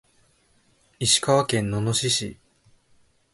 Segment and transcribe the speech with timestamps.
[0.99, 2.39] 石川県野々市市